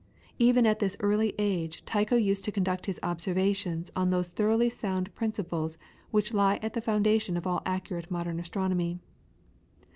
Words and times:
Even 0.39 0.65
at 0.65 0.79
this 0.79 0.97
early 0.99 1.35
age 1.37 1.85
Tycho 1.85 2.15
used 2.15 2.43
to 2.45 2.51
conduct 2.51 2.87
his 2.87 2.99
observations 3.03 3.91
on 3.95 4.09
those 4.09 4.29
thoroughly 4.29 4.67
sound 4.67 5.13
principles 5.13 5.77
which 6.09 6.33
lie 6.33 6.57
at 6.63 6.73
the 6.73 6.81
foundation 6.81 7.37
of 7.37 7.45
all 7.45 7.61
accurate 7.67 8.09
modern 8.09 8.39
astronomy. 8.39 8.97